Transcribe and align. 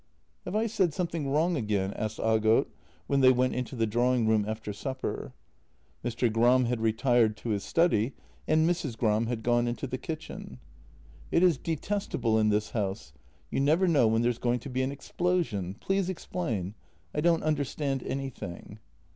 "Have 0.45 0.55
I 0.55 0.65
said 0.65 0.95
something 0.95 1.29
wrong 1.29 1.55
again?" 1.55 1.93
asked 1.93 2.17
Aagot 2.19 2.65
when 3.05 3.19
they 3.21 3.31
went 3.31 3.53
into 3.53 3.75
the 3.75 3.85
drawing 3.85 4.27
room 4.27 4.45
after 4.47 4.73
supper. 4.73 5.35
Mr. 6.03 6.33
Gram 6.33 6.65
had 6.65 6.81
retired 6.81 7.37
to 7.37 7.49
his 7.49 7.63
study 7.63 8.13
and 8.47 8.67
Mrs. 8.67 8.97
Gram 8.97 9.27
had 9.27 9.43
gone 9.43 9.67
into 9.67 9.85
the 9.85 9.99
kitchen." 9.99 10.57
It 11.31 11.43
is 11.43 11.59
detestable 11.59 12.39
in 12.39 12.49
this 12.49 12.71
house. 12.71 13.13
You 13.51 13.59
never 13.59 13.87
know 13.87 14.07
when 14.07 14.23
there's 14.23 14.39
going 14.39 14.57
to 14.61 14.71
be 14.71 14.81
an 14.81 14.91
explosion. 14.91 15.75
Please 15.75 16.09
explain. 16.09 16.73
I 17.13 17.21
don't 17.21 17.43
understand 17.43 18.01
anything." 18.01 18.79